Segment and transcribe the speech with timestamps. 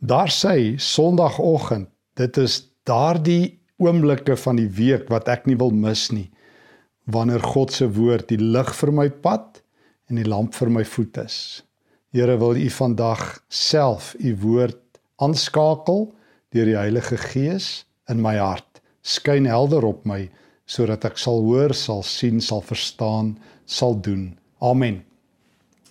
[0.00, 2.54] Daar sê Sondagoggend, dit is
[2.88, 6.30] daardie oomblikke van die week wat ek nie wil mis nie.
[7.04, 9.60] Wanneer God se woord die lig vir my pad
[10.08, 11.36] en die lamp vir my voet is.
[12.16, 14.80] Here wil U vandag self U woord
[15.20, 16.06] aanskakel
[16.56, 18.80] deur die Heilige Gees in my hart.
[19.04, 20.30] Skyn helder op my
[20.64, 23.34] sodat ek sal hoor, sal sien, sal verstaan,
[23.68, 24.30] sal doen.
[24.64, 25.02] Amen.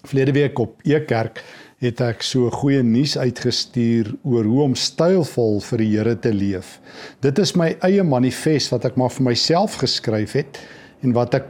[0.07, 1.43] Vlede week op Ekerk
[1.79, 6.75] het ek so goeie nuus uitgestuur oor hoe om stylvol vir die Here te leef.
[7.23, 10.59] Dit is my eie manifest wat ek maar vir myself geskryf het
[11.05, 11.47] en wat ek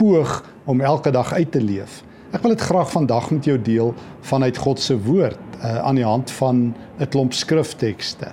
[0.00, 2.00] poog om elke dag uit te leef.
[2.32, 3.92] Ek wil dit graag vandag met jou deel
[4.24, 8.32] vanuit God se woord uh, aan die hand van 'n klomp skriftekste.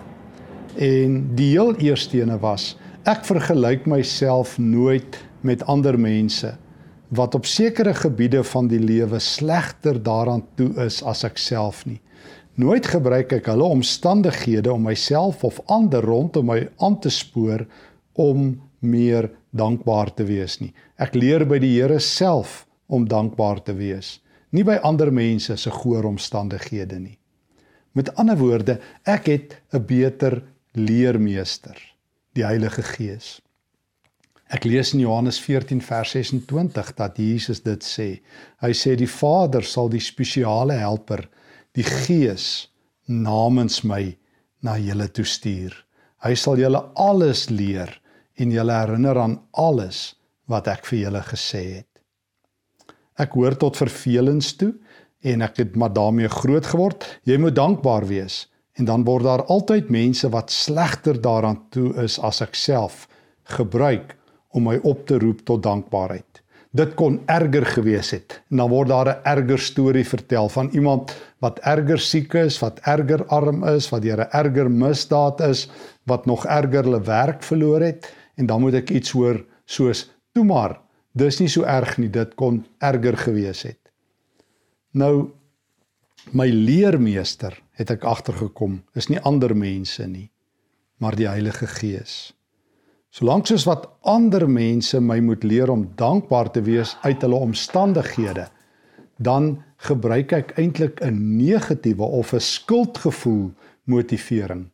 [0.80, 6.56] En die heel eerste ene was ek vergelyk myself nooit met ander mense
[7.16, 12.00] wat op sekere gebiede van die lewe slegter daaraan toe is as ek self nie.
[12.56, 17.66] Nooit gebruik ek hulle omstandighede om myself of ander rondom my aan te spoor
[18.14, 20.74] om meer dankbaar te wees nie.
[21.02, 24.20] Ek leer by die Here self om dankbaar te wees,
[24.52, 27.18] nie by ander mense se goeie omstandighede nie.
[27.94, 31.78] Met ander woorde, ek het 'n beter leermeester,
[32.34, 33.42] die Heilige Gees.
[34.54, 38.10] Ek lees in Johannes 14 vers 26 dat Jesus dit sê.
[38.62, 41.26] Hy sê die Vader sal die spesiale helper,
[41.74, 42.68] die Gees
[43.10, 44.14] namens my
[44.62, 45.74] na julle toe stuur.
[46.22, 47.98] Hy sal julle alles leer
[48.38, 50.14] en julle herinner aan alles
[50.46, 51.90] wat ek vir julle gesê het.
[53.18, 54.76] Ek hoor tot vervelings toe
[55.26, 57.08] en ek het maar daarmee groot geword.
[57.26, 58.44] Jy moet dankbaar wees
[58.78, 63.08] en dan word daar altyd mense wat slegter daaraan toe is as ek self
[63.58, 64.14] gebruik
[64.54, 66.42] om my op te roep tot dankbaarheid.
[66.74, 68.40] Dit kon erger gewees het.
[68.50, 72.80] En dan word daar 'n erger storie vertel van iemand wat erger siek is, wat
[72.80, 75.70] erger arm is, wat deur 'n erger misdaad is,
[76.04, 80.44] wat nog erger hulle werk verloor het en dan moet ek iets hoor soos toe
[80.44, 80.80] maar,
[81.12, 83.80] dis nie so erg nie, dit kon erger gewees het.
[84.92, 85.30] Nou
[86.32, 90.32] my leermeester het ek agtergekom, is nie ander mense nie,
[90.98, 92.34] maar die Heilige Gees.
[93.14, 98.48] Solank soos wat ander mense my moet leer om dankbaar te wees uit hulle omstandighede,
[99.22, 103.54] dan gebruik ek eintlik 'n negatiewe of 'n skuldgevoel
[103.86, 104.72] motivering.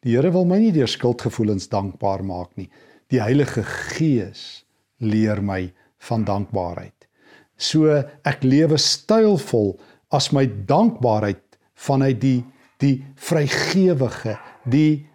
[0.00, 2.70] Die Here wil my nie deur skuldgevoelens dankbaar maak nie.
[3.10, 4.64] Die Heilige Gees
[4.98, 7.06] leer my van dankbaarheid.
[7.56, 9.78] So ek lewe stylvol
[10.10, 12.44] as my dankbaarheid vanuit die
[12.78, 15.07] die vrygewige, die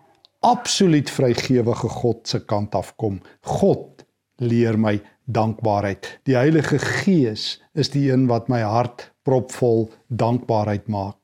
[0.44, 3.22] absoluut vrygewige God se kant af kom.
[3.42, 4.04] God
[4.44, 6.20] leer my dankbaarheid.
[6.28, 11.23] Die Heilige Gees is die een wat my hart propvol dankbaarheid maak.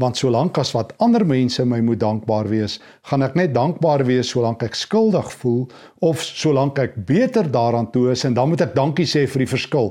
[0.00, 2.78] Want solank as wat ander mense my moet dankbaar wees,
[3.10, 5.66] gaan ek net dankbaar wees solank ek skuldig voel
[6.06, 9.50] of solank ek beter daaraan toe is en dan moet ek dankie sê vir die
[9.50, 9.90] verskil.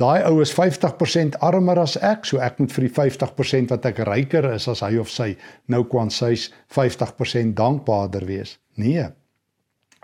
[0.00, 4.00] Daai ou is 50% armer as ek, so ek moet vir die 50% wat ek
[4.08, 5.34] ryker is as hy of sy
[5.68, 8.56] nou kwam sy's 50% dankbaarder wees.
[8.80, 9.10] Nee.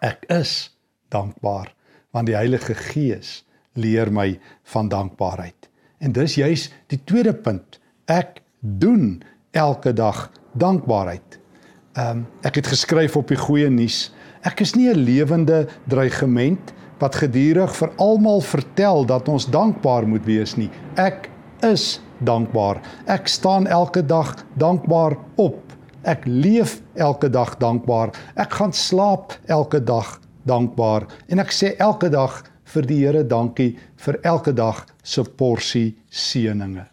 [0.04, 0.68] Ek is
[1.08, 1.72] dankbaar
[2.12, 3.42] want die Heilige Gees
[3.76, 4.34] leer my
[4.72, 5.68] van dankbaarheid.
[6.00, 7.80] En dis juis die tweede punt.
[8.08, 9.22] Ek doen
[9.56, 11.40] elke dag dankbaarheid.
[11.96, 14.10] Ehm um, ek het geskryf op die goeie nuus.
[14.44, 20.24] Ek is nie 'n lewende dreigement wat gedurig vir almal vertel dat ons dankbaar moet
[20.24, 20.70] wees nie.
[20.96, 21.30] Ek
[21.62, 22.80] is dankbaar.
[23.06, 25.72] Ek staan elke dag dankbaar op.
[26.02, 28.10] Ek leef elke dag dankbaar.
[28.34, 33.78] Ek gaan slaap elke dag dankbaar en ek sê elke dag vir die Here dankie
[33.96, 36.86] vir elke dag se porsie seëninge.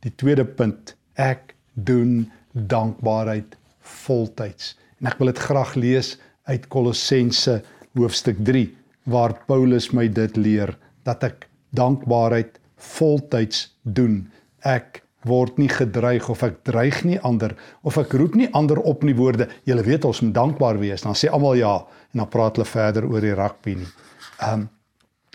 [0.00, 4.74] Die tweede punt, ek doen dankbaarheid voltyds.
[5.00, 6.14] En ek wil dit graag lees
[6.48, 7.62] uit Kolossense
[7.94, 8.68] hoofstuk 3
[9.10, 10.72] waar Paulus my dit leer
[11.04, 14.24] dat ek dankbaarheid voltyds doen.
[14.64, 19.04] Ek word nie gedreig of ek dreig nie ander of ek roep nie ander op
[19.04, 19.48] nie woorde.
[19.68, 21.04] Julle weet ons moet dankbaar wees.
[21.04, 21.74] Dan sê almal ja
[22.12, 23.92] en dan praat hulle verder oor die rugby nie.
[24.40, 24.70] Ehm um,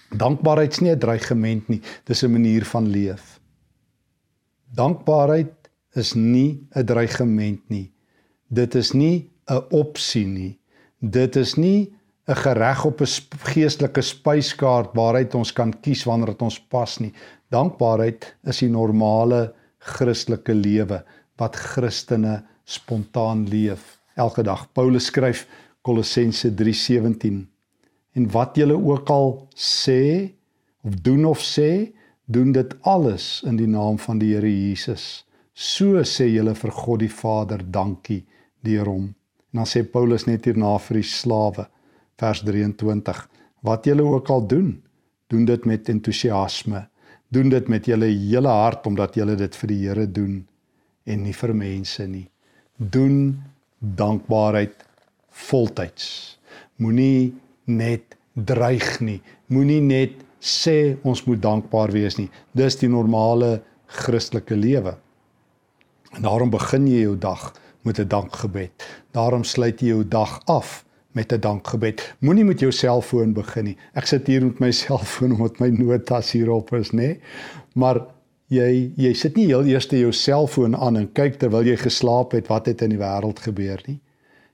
[0.09, 1.81] dankbaarheid is nie 'n dreigement nie.
[2.05, 3.39] Dis 'n manier van leef.
[4.73, 5.53] Dankbaarheid
[5.95, 7.91] is nie 'n dreigement nie.
[8.47, 10.59] Dit is nie 'n opsie nie.
[10.99, 11.93] Dit is nie
[12.27, 13.07] 'n gereg op 'n
[13.53, 17.13] geestelike spyskaart waaruit ons kan kies wanneer dit ons pas nie.
[17.49, 21.03] Dankbaarheid is die normale Christelike lewe
[21.37, 24.67] wat Christene spontaan leef elke dag.
[24.73, 25.47] Paulus skryf
[25.81, 27.47] Kolossense 3:17
[28.13, 30.33] En wat julle ook al sê
[30.83, 31.93] of doen of sê,
[32.25, 35.25] doen dit alles in die naam van die Here Jesus
[35.59, 38.21] So sê julle vir God die Vader dankie
[38.63, 39.07] deur hom.
[39.51, 41.65] En dan sê Paulus net hierna vir die slawe
[42.21, 43.19] vers 23
[43.67, 44.69] wat julle ook al doen
[45.29, 46.85] doen dit met entoesiasme.
[47.27, 50.37] Doen dit met julle hele hart omdat julle dit vir die Here doen
[51.05, 52.29] en nie vir mense nie.
[52.79, 53.35] Doen
[53.79, 54.87] dankbaarheid
[55.49, 56.07] voltyds.
[56.79, 57.35] Moenie
[57.67, 59.19] net dreig nie.
[59.51, 62.29] Moenie net sê ons moet dankbaar wees nie.
[62.55, 63.57] Dis die normale
[63.99, 64.95] Christelike lewe
[66.15, 68.71] en daarom begin jy jou dag met 'n dankgebed
[69.11, 72.15] daarom sluit jy jou dag af met 'n dankgebed.
[72.19, 73.77] Moenie met jou selfoon begin nie.
[73.93, 77.17] Ek sit hier met my selfoon omdat my notas hierop is, nê?
[77.73, 78.05] Maar
[78.47, 82.47] jy jy sit nie heel eers jou selfoon aan en kyk terwyl jy geslaap het
[82.47, 83.99] wat het in die wêreld gebeur nie.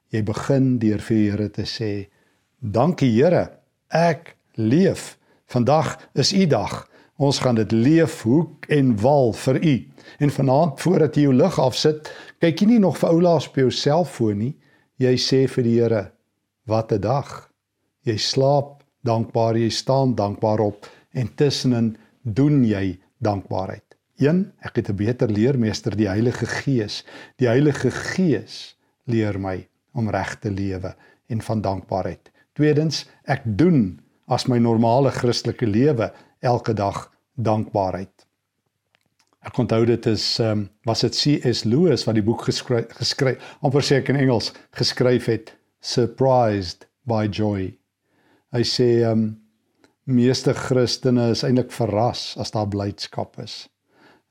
[0.10, 2.07] Jy begin deur vir die Here te sê:
[2.60, 3.50] "Dankie Here,
[3.90, 5.18] ek leef.
[5.48, 6.90] Vandag is U dag.
[7.17, 9.75] Ons gaan dit leef hoek en wal vir U."
[10.19, 13.71] En vanaand voordat jy jou lig afsit, kyk jy nie nog vir oulaas op jou
[13.71, 14.56] selfoon nie.
[14.97, 16.12] Jy sê vir die Here:
[16.65, 17.51] Wat 'n dag.
[18.03, 23.95] Jy slaap dankbaar, jy staan dankbaar op en tussenin doen jy dankbaarheid.
[24.18, 24.53] 1.
[24.61, 27.03] Ek het 'n beter leermeester, die Heilige Gees.
[27.38, 30.95] Die Heilige Gees leer my om reg te lewe
[31.27, 32.31] en van dankbaarheid.
[32.53, 36.11] Tweedens, ek doen as my normale Christelike lewe
[36.45, 38.25] elke dag dankbaarheid.
[39.45, 41.63] Ek onthou dit is ehm um, was dit C.S.
[41.65, 45.53] Lewis wat die boek geskryf geskryf amper seker in Engels geskryf het
[45.86, 47.69] surprised by joy.
[48.56, 49.25] Hy sê ehm um,
[50.06, 53.65] meeste Christene is eintlik verras as daar blydskap is.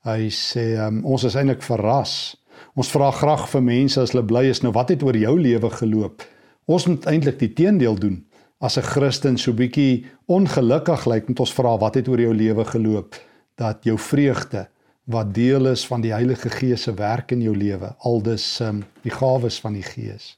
[0.07, 2.35] Hy sê um, ons is eintlik verras.
[2.79, 5.71] Ons vra graag vir mense as hulle bly is, nou wat het oor jou lewe
[5.79, 6.23] geloop?
[6.71, 8.21] Ons moet eintlik die teendeel doen.
[8.65, 12.63] As 'n Christen so bietjie ongelukkig lyk, moet ons vra wat het oor jou lewe
[12.65, 13.13] geloop
[13.61, 14.65] dat jou vreugde
[15.05, 19.11] wat deel is van die Heilige Gees se werk in jou lewe, aldus um, die
[19.13, 20.37] gawes van die Gees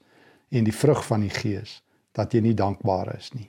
[0.50, 1.80] en die vrug van die Gees
[2.12, 3.48] dat jy nie dankbaar is nie.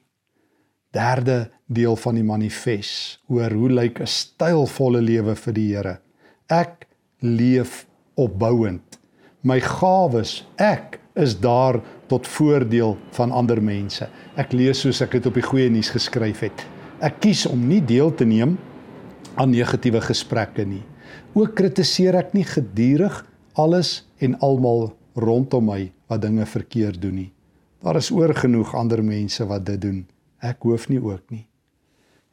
[0.96, 6.00] Derde deel van die manifest oor hoe lyk 'n stylvolle lewe vir die Here.
[6.48, 6.88] Ek
[7.20, 7.86] leef
[8.16, 9.00] opbouend.
[9.44, 14.07] My gawes, ek is daar tot voordeel van ander mense.
[14.39, 16.66] Ek lees soos ek dit op die goeie nuus geskryf het.
[17.04, 18.57] Ek kies om nie deel te neem
[19.39, 20.83] aan negatiewe gesprekke nie.
[21.38, 23.21] Ook kritiseer ek nie gedurig
[23.60, 24.89] alles en almal
[25.19, 27.31] rondom my wat dinge verkeerd doen nie.
[27.83, 30.01] Daar is oorgenoeg ander mense wat dit doen.
[30.39, 31.45] Ek hoef nie ook nie.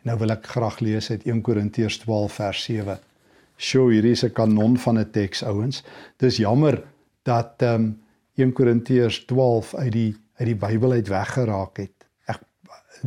[0.07, 2.99] Nou wil ek graag lees uit 1 Korintiërs 12 vers 7.
[3.57, 5.83] Sjoe, hier is 'n kanon van 'n teks ouens.
[6.19, 6.83] Dis jammer
[7.23, 8.06] dat ehm um,
[8.37, 12.05] 1 Korintiërs 12 uit die uit die Bybel uit weggeraak het.
[12.29, 12.43] Ek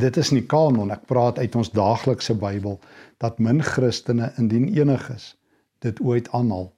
[0.02, 2.80] dit is nie kanon, ek praat uit ons daaglikse Bybel
[3.22, 5.36] dat min Christene indien enig is
[5.86, 6.72] dit ooit aanhaal.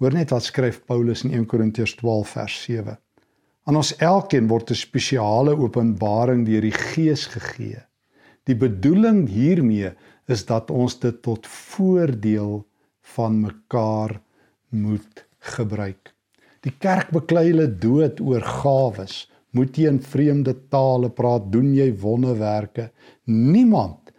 [0.00, 2.96] Hoor net wat skryf Paulus in 1 Korintiërs 12 vers 7.
[3.68, 7.84] Aan ons elkeen word 'n spesiale openbaring deur die Gees gegee.
[8.48, 9.92] Die bedoeling hiermee
[10.26, 12.64] is dat ons dit tot voordeel
[13.14, 14.20] van mekaar
[14.68, 16.14] moet gebruik.
[16.66, 19.26] Die kerk beklei hulle dood oor gawes.
[19.56, 22.90] Moet jy in vreemde tale praat, doen jy wonderwerke?
[23.24, 24.12] Niemand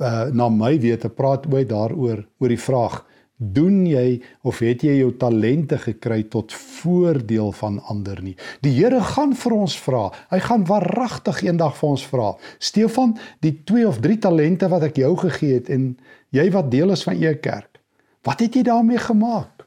[0.00, 3.02] uh, na my wete praat ooit daaroor oor die vraag
[3.42, 8.36] doen jy of het jy jou talente gekry tot voordeel van ander nie.
[8.62, 10.04] Die Here gaan vir ons vra.
[10.30, 12.28] Hy gaan waaragtig eendag vir ons vra.
[12.62, 15.92] Stefan, die 2 of 3 talente wat ek jou gegee het en
[16.30, 17.82] jy wat deel is van u kerk.
[18.22, 19.61] Wat het jy daarmee gemaak?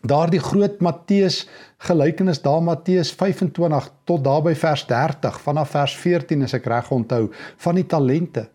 [0.00, 1.42] Daardie groot Matteus
[1.84, 7.26] gelykenis daar Matteus 25 tot daarby vers 30 vanaf vers 14 as ek reg onthou
[7.60, 8.46] van die talente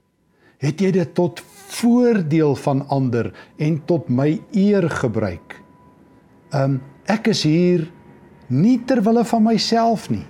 [0.64, 1.42] het jy dit tot
[1.76, 5.60] voordeel van ander en tot my eer gebruik.
[6.56, 6.80] Um
[7.12, 7.84] ek is hier
[8.50, 10.26] nie ter wille van myself nie.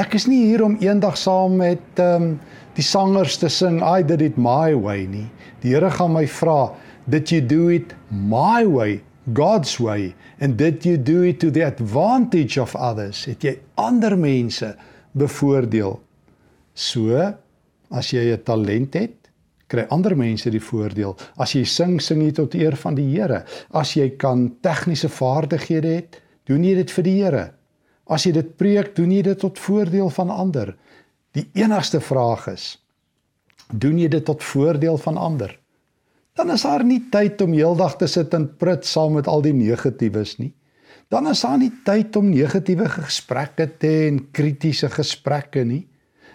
[0.00, 2.38] Ek is nie hier om eendag saam met um
[2.74, 5.28] die sangers te sing I did it my way nie.
[5.62, 6.72] Die Here gaan my vra,
[7.06, 11.62] did you do it my way, God's way and did you do it to the
[11.62, 13.24] advantage of others?
[13.24, 14.74] Het jy ander mense
[15.12, 16.00] bevoordeel?
[16.74, 17.34] So
[17.90, 19.22] as jy 'n talent het
[19.72, 21.16] kry ander mense die voordeel.
[21.40, 23.42] As jy sing, sing jy tot eer van die Here.
[23.72, 27.44] As jy kan tegniese vaardighede het, doen jy dit vir die Here.
[28.12, 30.74] As jy dit preek, doen jy dit tot voordeel van ander.
[31.32, 32.76] Die enigste vraag is:
[33.72, 35.56] doen jy dit tot voordeel van ander?
[36.42, 39.54] Dan is daar nie tyd om heeldag te sit en prut saam met al die
[39.54, 40.50] negatiewes nie.
[41.08, 45.86] Dan is daar nie tyd om negatiewe gesprekke te hê en kritiese gesprekke nie.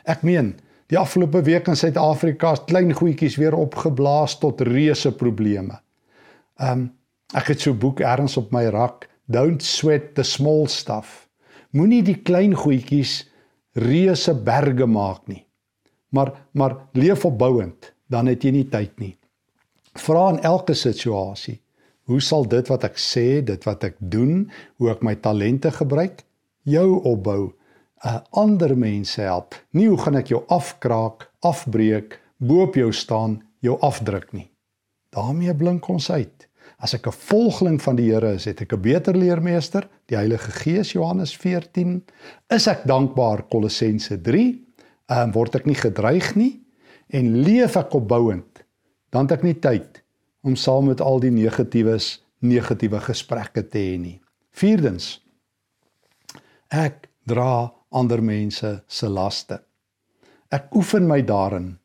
[0.07, 0.53] Ek meen,
[0.87, 5.81] Die afgelope week in Suid-Afrika het klein goedjies weer opgeblaas tot reuse probleme.
[6.63, 6.93] Um
[7.35, 11.27] ek het so 'n boek ergens op my rak, Don't sweat the small stuff.
[11.71, 13.27] Moenie die klein goedjies
[13.73, 15.45] reuse berge maak nie.
[16.09, 19.17] Maar maar leef opbouend, dan het jy nie tyd nie.
[19.99, 21.61] Vra in elke situasie,
[22.07, 26.23] hoe sal dit wat ek sê, dit wat ek doen, hoe ek my talente gebruik,
[26.63, 27.53] jou opbou,
[28.05, 29.55] uh, ander mense help.
[29.71, 34.49] Nie hoe gaan ek jou afkraak, afbreek, bo op jou staan, jou afdruk nie.
[35.17, 36.47] daarmee blink ons uit.
[36.77, 40.51] As ek 'n volgeling van die Here is, het ek 'n beter leermeester, die Heilige
[40.51, 42.03] Gees Johannes 14.
[42.49, 44.63] Is ek dankbaar Kolossense 3?
[45.09, 46.61] Ehm um, word ek nie gedreig nie
[47.07, 48.56] en leef ek opbouend,
[49.17, 50.03] dan het ek nie tyd
[50.45, 54.19] om saam met al die negatiewes negatiewe gesprekke te hê nie.
[54.53, 55.17] Vierdens
[56.69, 59.57] ek dra ander mense se laste.
[60.53, 61.79] Ek oefen my daarin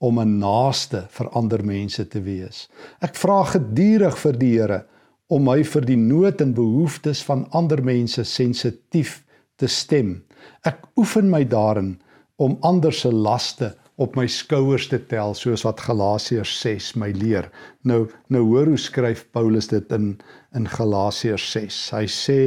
[0.00, 2.68] om 'n naaste vir ander mense te wees.
[3.02, 4.86] Ek vra gedurig vir die Here
[5.28, 9.24] om my vir die nood en behoeftes van ander mense sensitief
[9.58, 10.24] te stem.
[10.64, 12.00] Ek oefen my daarin
[12.36, 17.50] om ander se laste op my skouers te tel soos wat Galasiërs 6 my leer.
[17.82, 20.14] Nou nou hoor hoe skryf Paulus dit in
[20.56, 21.80] in Galasiërs 6.
[21.96, 22.40] Hy sê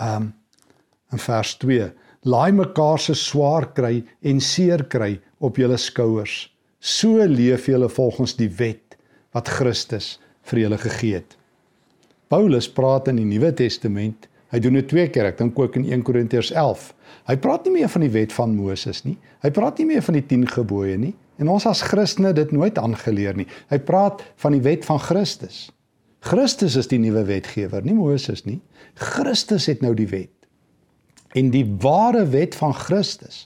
[0.00, 0.32] um
[1.12, 1.92] in vers 2:
[2.24, 6.54] Laai mekaar se swaar kry en seer kry op julle skouers
[6.84, 8.98] So leef julle volgens die wet
[9.32, 11.30] wat Christus vir julle gegee het.
[12.28, 15.88] Paulus praat in die Nuwe Testament, hy doen dit twee keer, ek dink ook in
[15.90, 16.88] 1 Korintiërs 11.
[17.26, 19.16] Hy praat nie meer van die wet van Moses nie.
[19.42, 21.14] Hy praat nie meer van die 10 gebooie nie.
[21.42, 23.48] En ons as Christene dit nooit aangeleer nie.
[23.72, 25.66] Hy praat van die wet van Christus.
[26.24, 28.60] Christus is die nuwe wetgewer, nie Moses nie.
[28.94, 30.32] Christus het nou die wet.
[31.34, 33.44] En die ware wet van Christus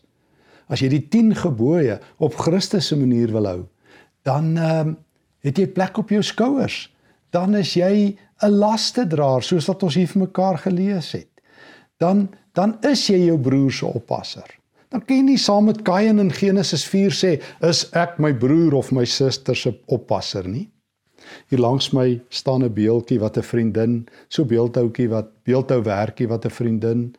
[0.68, 3.60] as jy die 10 gebooie op Christus se manier wil hou,
[4.28, 4.96] dan ehm um,
[5.46, 6.88] het jy plek op jou skouers.
[7.30, 11.28] Dan is jy 'n lastedraer soos wat ons hier vir mekaar gelees het.
[11.98, 14.58] Dan dan is jy jou broer se oppasser.
[14.90, 18.74] Dan kan jy nie saam met Kain in Genesis 4 sê is ek my broer
[18.74, 20.70] of my suster se oppasser nie.
[21.50, 26.46] Hier langs my staan 'n beeldjie wat 'n vriendin, so beeldhouetjie wat beeldhou werkie wat
[26.46, 27.14] 'n vriendin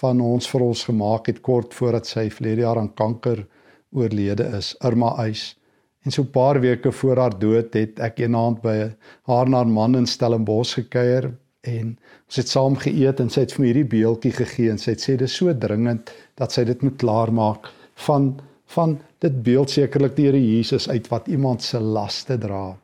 [0.00, 3.46] van ons vir ons gemaak het kort voordat sy verlede jaar aan kanker
[3.92, 5.56] oorlede is, Irma Eis.
[6.04, 8.92] En so 'n paar weke voor haar dood het ek eendag by
[9.22, 13.52] haar na 'n man in Stellenbosch gekuier en ons het saam geëet en sy het
[13.52, 16.82] vir my hierdie beeldjie gegee en sy het sê dis so dringend dat sy dit
[16.82, 17.70] moet klaarmaak
[18.06, 18.34] van
[18.74, 22.76] van dit beeld sekerlik die Here Jesus uit wat iemand se laste dra.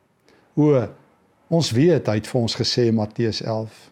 [0.55, 0.87] O
[1.49, 3.91] ons weet hy het vir ons gesê Matteus 11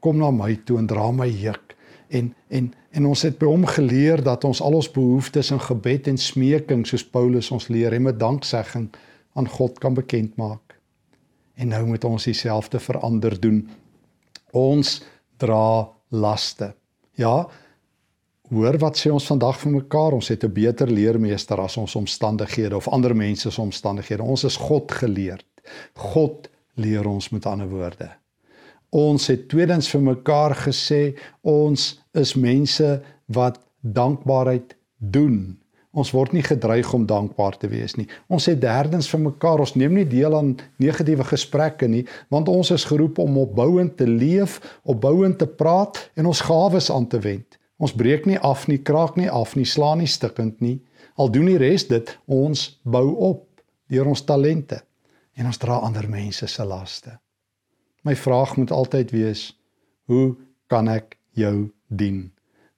[0.00, 1.74] kom na my toe en dra my juk
[2.08, 6.08] en en en ons het by hom geleer dat ons al ons behoeftes in gebed
[6.08, 8.88] en smeking soos Paulus ons leer en met danksegging
[9.38, 10.78] aan God kan bekend maak.
[11.58, 13.62] En nou moet ons dieselfde verander doen.
[14.56, 15.02] Ons
[15.36, 16.72] dra laste.
[17.18, 17.48] Ja.
[18.48, 20.16] Hoor wat sê ons vandag vir mekaar?
[20.16, 24.22] Ons het 'n beter leermeester as ons omstandighede of ander mense se omstandighede.
[24.22, 25.46] Ons is God geleerd.
[25.94, 28.10] God leer ons met ander woorde.
[28.90, 35.58] Ons het tweedens vir mekaar gesê ons is mense wat dankbaarheid doen.
[35.92, 38.06] Ons word nie gedreig om dankbaar te wees nie.
[38.28, 42.70] Ons sê derdens vir mekaar, ons neem nie deel aan negatiewe gesprekke nie, want ons
[42.72, 47.58] is geroep om opbouend te leef, opbouend te praat en ons gawes aan te wend.
[47.78, 50.78] Ons breek nie af nie, kraak nie af nie, slaan nie stikkend nie.
[51.16, 53.44] Al doen die res dit, ons bou op
[53.88, 54.82] deur ons talente
[55.38, 57.18] en ons dra ander mense se laste.
[58.08, 59.40] My vraag moet altyd wees:
[60.08, 60.36] Hoe
[60.66, 62.30] kan ek jou dien?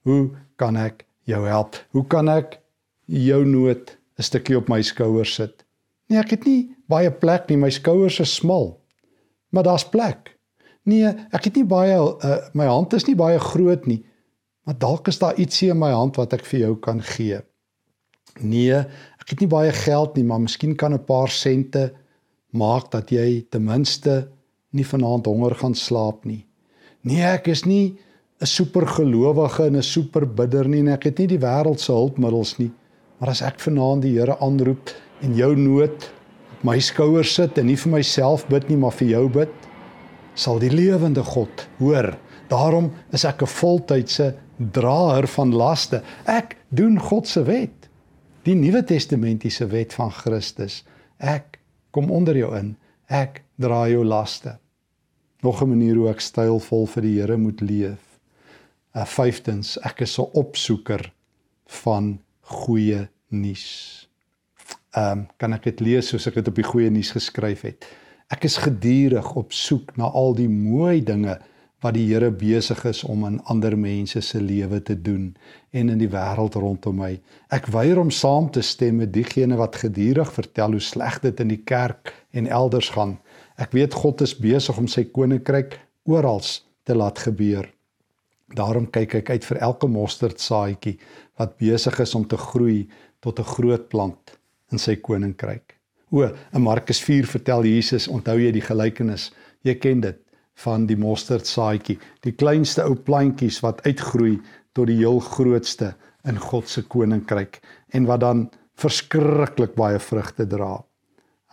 [0.03, 1.77] Hoe kan ek jou help?
[1.95, 2.57] Hoe kan ek
[3.05, 5.63] jou nood 'n stukkie op my skouers sit?
[6.07, 8.81] Nee, ek het nie baie plek nie, my skouers is smal.
[9.49, 10.35] Maar daar's plek.
[10.83, 14.03] Nee, ek het nie baie uh, my hand is nie baie groot nie.
[14.67, 17.39] Maar dalk is daar ietsie in my hand wat ek vir jou kan gee.
[18.41, 18.83] Nee,
[19.19, 21.93] ek het nie baie geld nie, maar miskien kan 'n paar sente
[22.51, 24.27] maak dat jy ten minste
[24.71, 26.45] nie vanaand honger gaan slaap nie.
[27.01, 27.97] Nee, ek is nie
[28.41, 32.71] 'n supergelowige en 'n superbidder nie en ek het nie die wêreld se hulpmiddels nie.
[33.19, 34.89] Maar as ek vanaand die Here aanroep
[35.21, 36.09] en jou nood
[36.57, 39.53] op my skouers sit en nie vir myself bid nie, maar vir jou bid,
[40.33, 42.17] sal die lewende God hoor.
[42.49, 44.35] Daarom is ek 'n voltydse
[44.71, 46.01] draer van laste.
[46.25, 47.89] Ek doen God se wet.
[48.43, 50.83] Die Nuwe Testamentiese wet van Christus.
[51.19, 51.59] Ek
[51.91, 52.75] kom onder jou in.
[53.07, 54.57] Ek dra jou laste.
[55.41, 58.19] Nog 'n manier hoe ek stylvol vir die Here moet leef.
[58.93, 61.11] Uh vyftens, ek is 'n opsoeker
[61.65, 64.07] van goeie nuus.
[64.91, 67.85] Ehm um, kan ek dit lees soos ek dit op die goeie nuus geskryf het?
[68.29, 71.39] Ek is gedurig op soek na al die mooi dinge
[71.81, 75.31] wat die Here besig is om in ander mense se lewe te doen
[75.71, 77.15] en in die wêreld rondom my.
[77.49, 81.55] Ek weier om saam te stem met diegene wat gedurig vertel hoe sleg dit in
[81.55, 83.17] die kerk en elders gaan.
[83.57, 86.41] Ek weet God is besig om sy koninkryk oral
[86.85, 87.67] te laat gebeur.
[88.55, 90.97] Daarom kyk ek uit vir elke mosterdsaadjie
[91.39, 92.87] wat besig is om te groei
[93.21, 94.37] tot 'n groot plant
[94.71, 95.77] in sy koninkryk.
[96.11, 99.31] O, in Markus 4 vertel Jesus, onthou jy die gelykenis?
[99.63, 100.17] Jy ken dit
[100.65, 104.39] van die mosterdsaadjie, die kleinste ou plantjies wat uitgroei
[104.73, 105.95] tot die heel grootste
[106.27, 107.61] in God se koninkryk
[107.93, 110.83] en wat dan verskriklik baie vrugte dra.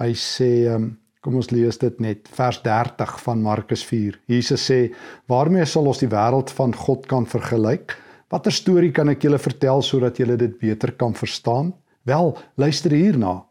[0.00, 0.97] Hy sê, um,
[1.29, 4.17] kom ons lees dit net, vers 30 van Markus 4.
[4.33, 4.95] Jesus sê,
[5.29, 7.97] "Waarmee sal ons die wêreld van God kan vergelyk?
[8.31, 13.45] Watter storie kan ek julle vertel sodat julle dit beter kan verstaan?" Wel, luister hierna.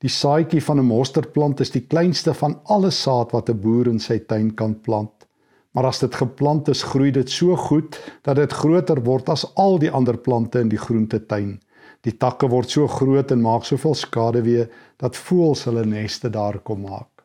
[0.00, 3.98] Die saadjie van 'n mosterdplant is die kleinste van alle saad wat 'n boer in
[3.98, 5.26] sy tuin kan plant.
[5.74, 9.78] Maar as dit geplant is, groei dit so goed dat dit groter word as al
[9.78, 11.60] die ander plante in die groentetuin.
[12.02, 14.68] Die takke word so groot en maak soveel skade weer
[14.98, 17.22] dat voëls hulle neste daar kom maak.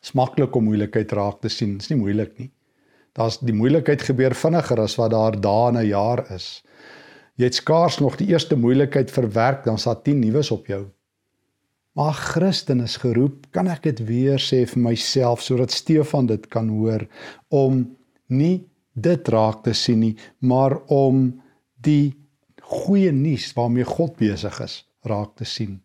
[0.00, 2.50] Dis maklik om moeilikheid raak te sien, dis nie moeilik nie.
[3.18, 6.62] Daar's die moeilikheid gebeur vinniger as wat daar dae en 'n jaar is.
[7.36, 10.86] Jy het skaars nog die eerste moeilikheid verwerk, dan sal 10 nuus op jou.
[11.92, 16.68] Maar Christen is geroep, kan ek dit weer sê vir myself sodat Stefan dit kan
[16.68, 17.06] hoor
[17.48, 21.42] om nie dit raak te sien nie, maar om
[21.82, 22.19] die
[22.70, 25.80] goeie nuus waarmee God besig is raak te sien.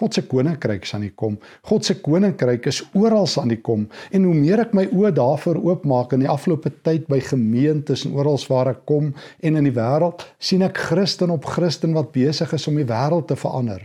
[0.00, 1.36] God se koninkryk is aan die kom.
[1.68, 3.84] God se koninkryk is oral aan die kom
[4.16, 8.16] en hoe meer ek my oë daarvoor oopmaak in die afgelope tyd by gemeentes en
[8.16, 9.12] oral waar ek kom
[9.44, 13.28] en in die wêreld, sien ek Christen op Christen wat besig is om die wêreld
[13.28, 13.84] te verander.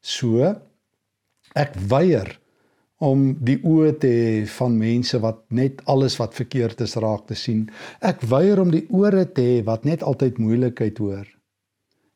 [0.00, 0.54] So
[1.58, 2.38] ek weier
[3.00, 7.36] om die oë te hê van mense wat net alles wat verkeerd is raak te
[7.38, 7.64] sien.
[8.04, 11.24] Ek weier om die ore te hê wat net altyd moeilikheid hoor.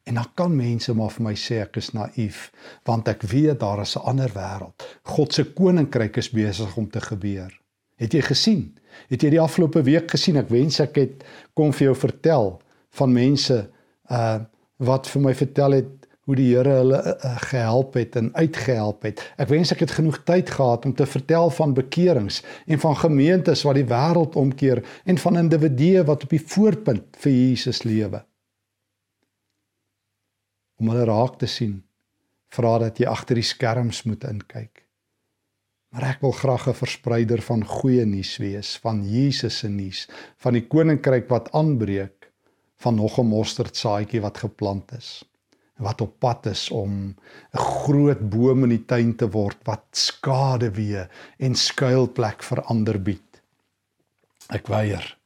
[0.05, 2.51] En dan kan mense maar vir my sê ek is naïef
[2.85, 4.85] want ek weet daar is 'n ander wêreld.
[5.03, 7.53] God se koninkryk is besig om te gebeur.
[7.97, 8.75] Het jy gesien?
[9.09, 10.37] Het jy die afgelope week gesien?
[10.37, 13.71] Ek wens ek het kom vir jou vertel van mense
[14.11, 14.41] uh
[14.77, 19.23] wat vir my vertel het hoe die Here hulle uh, gehelp het en uitgehelp het.
[19.41, 23.65] Ek wens ek het genoeg tyd gehad om te vertel van bekerings en van gemeentes
[23.67, 28.23] wat die wêreld omkeer en van individue wat op die voorpunt vir Jesus lewe.
[30.81, 31.83] Om hulle raak te sien,
[32.55, 34.81] vra dat jy agter die skerms moet inkyk.
[35.95, 40.09] Maar ek wil graag 'n verspreider van goeie nuus wees, van Jesus se nuus,
[40.39, 42.33] van die koninkryk wat aanbreek,
[42.83, 45.23] van nog 'n mosterdsaadjie wat geplant is
[45.83, 47.17] wat op pad is om
[47.53, 53.03] 'n groot boom in die tuin te word wat skade weer en skuilplek vir ander
[53.03, 53.43] bied.
[54.49, 55.19] Ek weier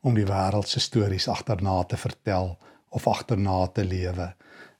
[0.00, 2.58] om die wêreld se stories agterna te vertel
[2.88, 4.34] of agterna te lewe.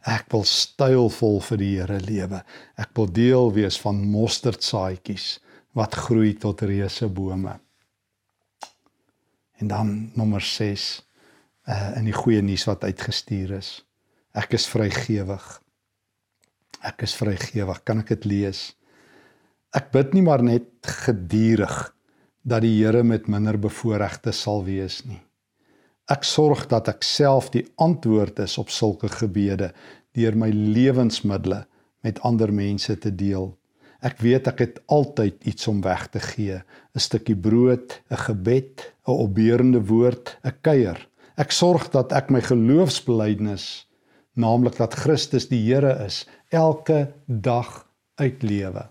[0.07, 2.45] Ek wil stylvol vir die Here lewe.
[2.79, 5.41] Ek wil deel wees van mosterdsaadjies
[5.75, 7.59] wat groei tot reuse bome.
[9.59, 11.03] En dan nommer 6
[11.67, 13.71] uh eh, in die goeie nuus wat uitgestuur is.
[14.37, 15.45] Ek is vrygewig.
[16.85, 17.79] Ek is vrygewig.
[17.89, 18.75] Kan ek dit lees?
[19.73, 20.69] Ek bid nie maar net
[21.07, 21.77] gedurig
[22.45, 25.23] dat die Here met minder bevoorregte sal wees nie.
[26.13, 29.73] Ek sorg dat ek self die antwoord is op sulke gebede
[30.13, 31.65] deur my lewensmiddels
[32.05, 33.51] met ander mense te deel.
[34.05, 38.85] Ek weet ek het altyd iets om weg te gee, 'n stukkie brood, 'n gebed,
[39.09, 41.09] 'n opbeurende woord, 'n kuier.
[41.37, 43.86] Ek sorg dat ek my geloofsbelijdenis
[44.37, 47.87] naamlik dat Christus die Here is, elke dag
[48.21, 48.87] uitlewe.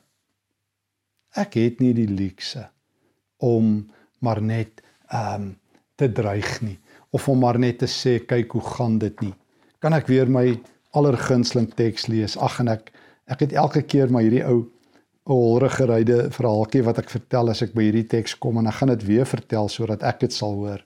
[1.36, 2.67] Ek het nie die luukse
[3.43, 3.86] om
[4.23, 4.81] maar net
[5.12, 5.53] ehm um,
[5.95, 6.75] te dreig nie
[7.15, 9.31] of om maar net te sê kyk hoe gaan dit nie.
[9.79, 10.58] Kan ek weer my
[10.97, 12.36] allergunsteling teks lees?
[12.36, 12.91] Ag en ek
[13.31, 14.65] ek het elke keer maar hierdie ou
[15.25, 19.08] holrigeryde verhaaltjie wat ek vertel as ek by hierdie teks kom en ek gaan dit
[19.08, 20.84] weer vertel sodat ek dit sal hoor.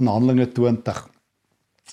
[0.00, 1.04] In Handelinge 20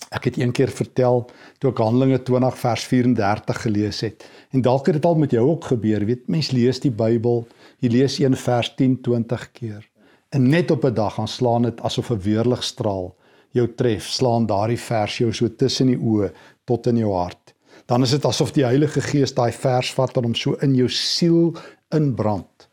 [0.09, 1.29] Ek het een keer vertel
[1.59, 4.25] toe ek Handelinge 20 vers 34 gelees het.
[4.51, 6.05] En dalk het dit al met jou ook gebeur.
[6.05, 7.47] Weet, mens lees die Bybel,
[7.79, 9.89] jy lees een vers 10, 20 keer.
[10.29, 13.15] En net op 'n dag gaan slaan dit asof 'n weerligstraal
[13.53, 16.31] jou tref, slaan daardie vers jou so tussen die oë
[16.65, 17.53] tot in jou hart.
[17.85, 20.89] Dan is dit asof die Heilige Gees daai vers vat en hom so in jou
[20.89, 21.53] siel
[21.93, 22.69] inbrand.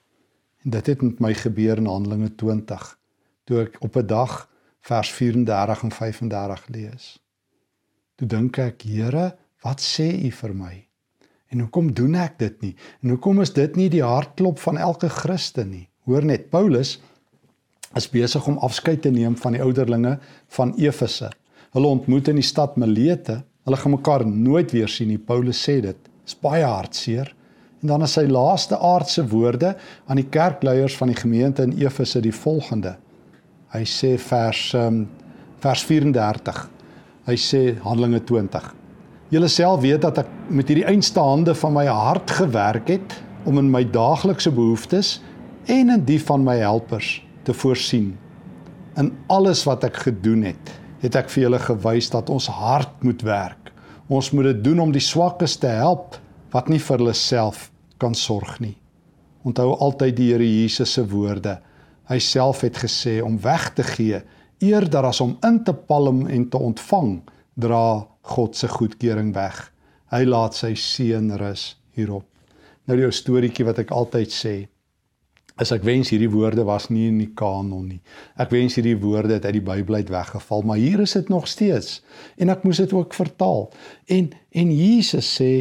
[0.65, 2.99] En dit het met my gebeur in Handelinge 20
[3.45, 4.49] toe ek op 'n dag
[4.81, 7.11] vers 34 en 35 lees.
[8.17, 9.31] Toe dink ek, Here,
[9.65, 10.75] wat sê U vir my?
[11.51, 12.75] En hoekom doen ek dit nie?
[13.03, 15.87] En hoekom is dit nie die hartklop van elke Christen nie?
[16.09, 16.99] Hoor net, Paulus
[17.99, 20.17] is besig om afskeid te neem van die ouderlinge
[20.55, 21.33] van Efese.
[21.75, 23.41] Hulle ontmoet in die stad Milete.
[23.67, 25.19] Hulle gaan mekaar nooit weer sien nie.
[25.19, 25.99] Paulus sê dit.
[25.99, 27.33] Dit is baie hartseer.
[27.83, 29.75] En dan is sy laaste aardse woorde
[30.07, 32.95] aan die kerkleiers van die gemeente in Efese die volgende.
[33.71, 35.05] Hy sê vers um,
[35.63, 36.63] vers 34.
[37.29, 38.71] Hy sê Handelinge 20.
[39.31, 43.15] Julle self weet dat ek met hierdie einste hande van my hart gewerk het
[43.47, 45.21] om in my daaglikse behoeftes
[45.71, 48.17] en in die van my helpers te voorsien.
[48.99, 53.23] In alles wat ek gedoen het, het ek vir julle gewys dat ons hart moet
[53.23, 53.71] werk.
[54.11, 56.19] Ons moet dit doen om die swakkes te help
[56.51, 57.69] wat nie vir hulle self
[58.03, 58.75] kan sorg nie.
[59.47, 61.61] Onthou altyd die Here Jesus se woorde.
[62.11, 64.23] Hy self het gesê om weg te gee
[64.61, 67.21] eerder as om in te palm en te ontvang,
[67.55, 69.57] dra God se goedkeuring weg.
[70.13, 72.27] Hy laat sy seën rus hierop.
[72.85, 74.55] Nou die ou storieetjie wat ek altyd sê,
[75.61, 78.01] is ek wens hierdie woorde was nie in die kanon nie.
[78.41, 81.49] Ek wens hierdie woorde het uit die Bybel uit weggeval, maar hier is dit nog
[81.51, 82.01] steeds
[82.41, 83.69] en ek moes dit ook vertaal.
[84.09, 85.53] En en Jesus sê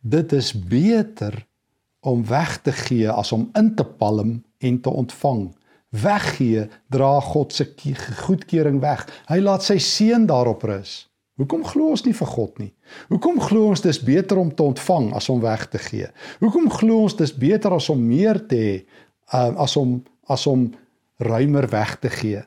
[0.00, 1.44] dit is beter
[2.06, 5.50] om weg te gee as om in te palm en te ontvang.
[5.94, 7.68] Weggee dra God se
[8.26, 9.06] goedkeuring weg.
[9.30, 11.04] Hy laat sy seën daarop rus.
[11.36, 12.70] Hoekom glo ons nie vir God nie?
[13.10, 16.08] Hoekom glo ons dis beter om te ontvang as om weg te gee?
[16.40, 18.76] Hoekom glo ons dis beter as om meer te hê
[19.36, 19.98] uh, as om
[20.32, 20.70] as om
[21.20, 22.40] ruimer weg te gee?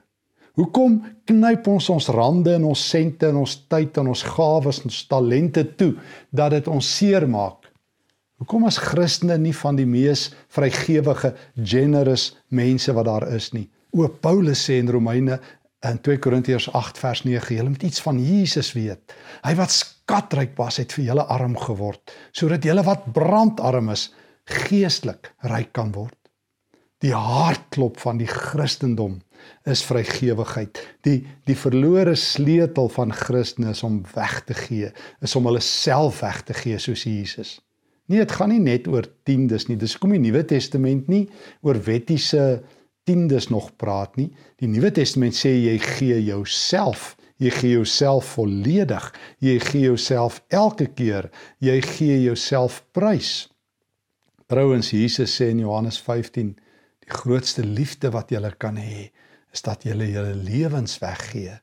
[0.57, 0.97] Hoekom
[1.29, 5.03] knyp ons ons rande en ons sente en ons tyd en ons gawes en ons
[5.13, 5.93] talente toe
[6.33, 7.68] dat dit ons seermaak?
[8.39, 13.65] Hoekom as Christene nie van die mees vrygewige generous mense wat daar is nie?
[13.91, 15.41] O Paulus sê in Romeine
[15.83, 19.15] in 2 Korintiërs 8 vers 9 julle moet iets van Jesus weet.
[19.43, 24.09] Hy wat skatryk was het vir julle arm geword sodat julle wat brandarm is
[24.49, 26.15] geestelik ryk kan word.
[27.03, 29.19] Die hartklop van die Christendom
[29.67, 30.79] is vrygewigheid.
[31.03, 34.91] Die die verlore sleutel van Christene is om weg te gee,
[35.23, 37.57] is om hulle self weg te gee soos Jesus.
[38.09, 39.77] Nee, dit gaan nie net oor tiendes nie.
[39.77, 41.27] Dis kom die Nuwe Testament nie
[41.61, 42.63] oor wettiese
[43.05, 44.31] tiendes nog praat nie.
[44.57, 49.11] Die Nuwe Testament sê jy gee jouself, jy gee jouself volledig,
[49.45, 51.29] jy gee jouself elke keer,
[51.61, 53.45] jy gee jouself prys.
[54.49, 56.55] Trouwens Jesus sê in Johannes 15,
[57.05, 59.11] die grootste liefde wat jy kan hê,
[59.53, 61.59] is dat jy jou lewens weggee.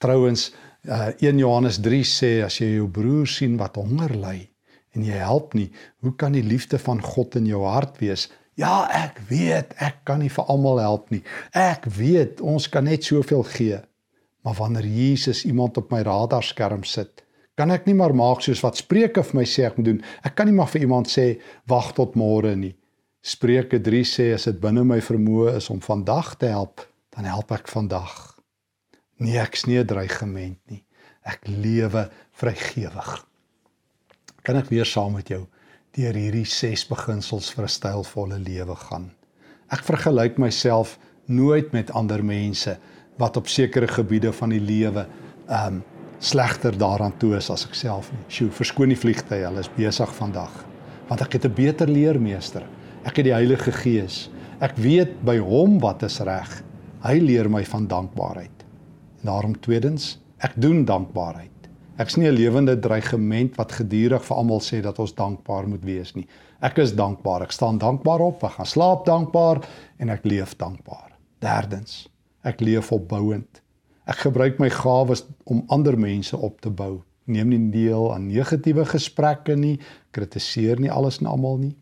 [0.00, 0.54] Trouwens
[0.88, 4.38] uh, 1 Johannes 3 sê as jy jou broer sien wat honger ly
[4.92, 5.70] en jy help nie,
[6.04, 8.28] hoe kan die liefde van God in jou hart wees?
[8.60, 11.22] Ja, ek weet ek kan nie vir almal help nie.
[11.56, 13.80] Ek weet ons kan net soveel gee.
[14.44, 17.22] Maar wanneer Jesus iemand op my radarskerm sit,
[17.56, 20.02] kan ek nie maar maak soos wat Spreuke vir my sê ek moet doen.
[20.26, 21.26] Ek kan nie maar vir iemand sê
[21.70, 22.74] wag tot môre nie.
[23.22, 26.82] Spreuke 3 sê as dit binne my vermoë is om vandag te help,
[27.14, 28.16] dan help ek vandag.
[29.22, 30.82] Nee, ek's nie 'n dreigement nie.
[31.22, 33.31] Ek lewe vrygewig.
[34.42, 35.44] Kan ek weer saam met jou
[35.94, 39.12] deur hierdie ses beginsels vir 'n stylvolle lewe gaan.
[39.70, 42.78] Ek vergelyk myself nooit met ander mense
[43.18, 45.06] wat op sekere gebiede van die lewe
[45.48, 45.82] um
[46.18, 48.24] slegter daaraan toe is as ek self nie.
[48.28, 50.64] Sjoe, verskoon die vliegtye, hulle is besig vandag.
[51.08, 52.66] Want ek het 'n beter leermeester.
[53.04, 54.30] Ek het die Heilige Gees.
[54.60, 56.62] Ek weet by hom wat is reg.
[57.02, 58.64] Hy leer my van dankbaarheid.
[59.22, 61.51] En daarom tweedens, ek doen dankbaarheid.
[62.00, 66.14] Ek's nie 'n lewende dreigement wat gedurig vir almal sê dat ons dankbaar moet wees
[66.14, 66.26] nie.
[66.62, 67.42] Ek is dankbaar.
[67.42, 71.12] Ek staan dankbaar op, ek gaan slaap dankbaar en ek leef dankbaar.
[71.38, 72.08] Derdens,
[72.42, 73.60] ek leef opbouend.
[74.06, 77.02] Ek gebruik my gawes om ander mense op te bou.
[77.26, 79.78] Neem nie deel aan negatiewe gesprekke nie,
[80.10, 81.76] kritiseer nie alles en almal nie.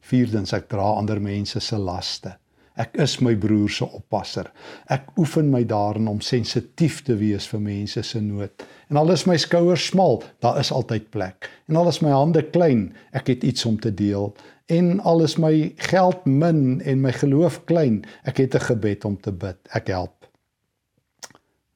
[0.00, 2.41] Vierdens, ek dra ander mense se laste.
[2.80, 4.48] Ek is my broer se oppasser.
[4.88, 8.64] Ek oefen my daarin om sensitief te wees vir mense se nood.
[8.88, 11.50] En al is my skouers smal, daar is altyd plek.
[11.68, 14.32] En al is my hande klein, ek het iets om te deel.
[14.72, 19.20] En al is my geld min en my geloof klein, ek het 'n gebed om
[19.20, 19.58] te bid.
[19.74, 20.28] Ek help.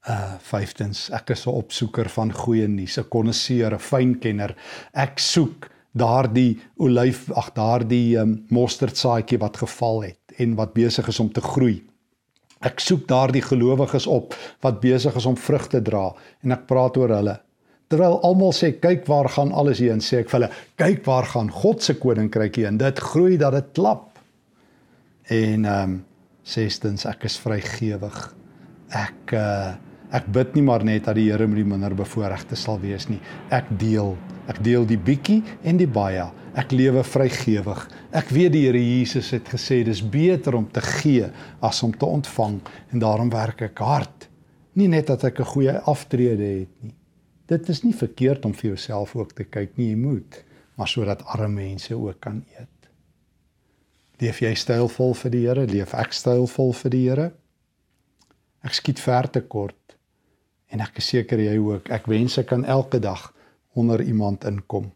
[0.09, 4.56] Uh vyftens, ek is 'n opsoeker van goeie nuus, 'n konnoisseur, 'n fynkenner.
[4.94, 11.20] Ek soek daardie olyf, ag daardie um, mosterdsaadjie wat geval het en wat besig is
[11.22, 11.80] om te groei.
[12.64, 16.11] Ek soek daardie gelowiges op wat besig is om vrug te dra
[16.44, 17.37] en ek praat oor hulle.
[17.92, 21.52] Terwyl almal sê kyk waar gaan alles heen, sê ek vir hulle kyk waar gaan
[21.54, 22.80] God se koninkryk heen.
[22.82, 24.11] Dit groei dat dit klap.
[25.30, 25.96] En ehm um,
[26.46, 28.18] sestens ek is vrygewig.
[28.94, 29.74] Ek uh
[30.14, 33.19] Ek bid nie maar net dat die Here met die minder bevoorregte sal wees nie.
[33.51, 34.14] Ek deel.
[34.47, 36.29] Ek deel die bietjie en die baie.
[36.55, 37.81] Ek lewe vrygewig.
[38.14, 41.27] Ek weet die Here Jesus het gesê dis beter om te gee
[41.59, 42.61] as om te ontvang
[42.92, 44.29] en daarom werk ek hard.
[44.79, 46.95] Nie net dat ek 'n goeie aftrede het nie.
[47.47, 50.45] Dit is nie verkeerd om vir jouself ook te kyk nie, jy moet,
[50.77, 52.88] maar sodat arme mense ook kan eet.
[54.21, 55.66] Leef jy stylvol vir die Here?
[55.66, 57.33] Leef ek stylvol vir die Here?
[58.62, 59.86] Ek skiet ver te kort
[60.72, 61.90] en ek is seker jy ook.
[61.94, 63.31] Ek wens ek kan elke dag
[63.76, 64.90] onder iemand inkom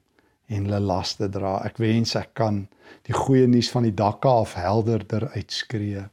[0.51, 1.59] en hulle laste dra.
[1.67, 2.65] Ek wens ek kan
[3.07, 6.07] die goeie nuus van die dakke af helderder uitskree.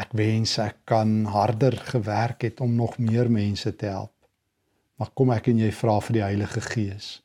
[0.00, 4.14] Ek wens ek kan harder gewerk het om nog meer mense te help.
[4.96, 7.18] Maar kom ek en jy vra vir die Heilige Gees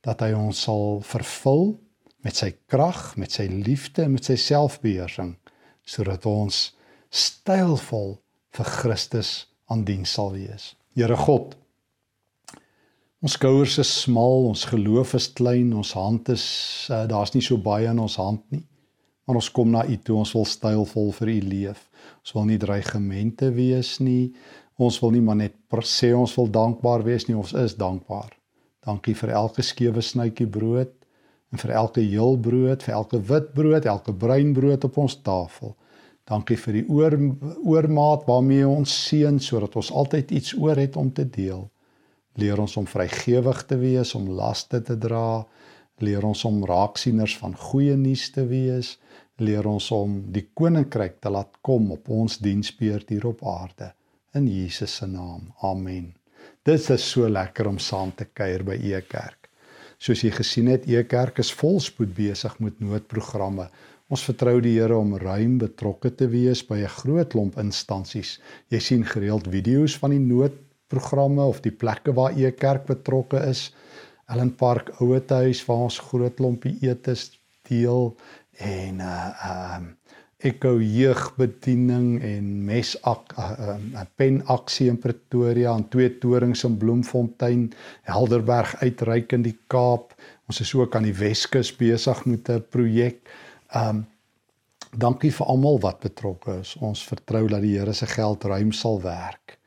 [0.00, 1.74] dat hy ons sal vervul
[2.24, 5.34] met sy krag, met sy liefde en met sy selfbeheersing
[5.84, 6.70] sodat ons
[7.12, 8.14] stylvol
[8.56, 9.32] vir Christus
[9.68, 10.70] aan diens sal wees.
[10.98, 11.52] Here God.
[13.22, 16.44] Ons skouers is smal, ons geloof is klein, ons hand is
[16.90, 18.64] uh, daar's nie so baie in ons hand nie.
[19.22, 21.84] Maar ons kom na U toe, ons wil stylvol vir U leef.
[22.24, 24.32] Ons wil nie dreigemente wees nie.
[24.82, 25.54] Ons wil nie maar net
[25.86, 28.32] sê ons wil dankbaar wees nie, ons is dankbaar.
[28.82, 30.90] Dankie vir elke skewe snytjie brood
[31.54, 35.76] en vir elke heel brood, vir elke wit brood, elke bruin brood op ons tafel.
[36.30, 37.16] Dankie vir die oor
[37.66, 41.64] oormaat waarmee ons seën sodat ons altyd iets oor het om te deel.
[42.38, 45.42] Leer ons om vrygewig te wees, om laste te dra.
[46.00, 48.94] Leer ons om raaksieners van goeie nuus te wees.
[49.42, 53.90] Leer ons om die koninkryk te laat kom op ons diensbeurt hier op aarde
[54.38, 55.50] in Jesus se naam.
[55.66, 56.12] Amen.
[56.62, 59.48] Dit is so lekker om saam te kuier by E Kerk.
[60.00, 63.66] Soos jy gesien het, E Kerk is volspoed besig met noodprogramme
[64.10, 68.40] Ons vertrou die Here om ruim betrokke te wees by 'n groot klomp instansies.
[68.68, 73.70] Jy sien gereeld video's van die noodprogramme of die plekke waar e kerk betrokke is.
[74.26, 78.16] Ellen Park Ouetehuis waar ons groot klompie etes deel
[78.58, 79.96] en uh um
[80.40, 87.72] Echo jeugbediening en mesak 'n uh, uh, penaksie in Pretoria en twee torings in Bloemfontein,
[88.02, 90.14] Helderberg uitreik in die Kaap.
[90.48, 93.28] Ons is ook aan die Weskus besig met 'n projek.
[93.70, 94.06] Ehm um,
[94.98, 96.72] dankie vir almal wat betrokke is.
[96.82, 99.58] Ons vertrou dat die Here se geld ruim sal werk.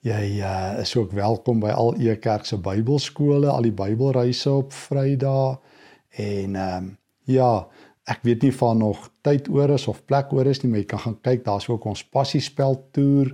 [0.00, 4.72] Jy uh, is ook welkom by al e kerk se Bybelskole, al die Bybelreise op
[4.72, 5.60] Vrydag
[6.16, 6.86] en ehm um,
[7.28, 7.68] ja,
[8.08, 10.88] ek weet nie van nog tyd oor is of plek oor is nie, maar jy
[10.90, 13.30] kan gaan kyk, daar's ook ons passiespel toer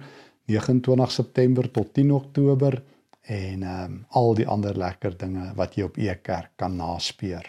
[0.51, 2.83] 29 September tot 10 Oktober
[3.23, 7.47] en ehm um, al die ander lekker dinge wat jy op e kerk kan naspeur.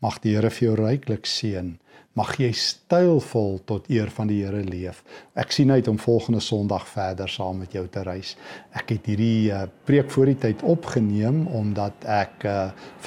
[0.00, 1.76] Mag die Here vir jou ryklik seën.
[2.18, 5.04] Mag jy stylvol tot eer van die Here leef.
[5.38, 8.32] Ek sien uit om volgende Sondag verder saam met jou te reis.
[8.74, 12.56] Ek het hierdie uh, preek voor die tyd opgeneem omdat ek uh,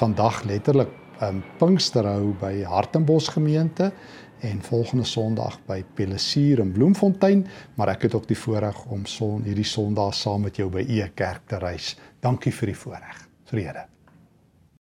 [0.00, 3.92] vandag letterlik um, Pinkster hou by Hartenbos gemeente
[4.42, 7.44] en volgende Sondag by Pelisier in Bloemfontein,
[7.76, 11.12] maar ek het ook die voorreg om son hierdie Sondag saam met jou by E
[11.14, 11.94] Kerk te reis.
[12.24, 13.26] Dankie vir die voorreg.
[13.52, 13.91] Vrede.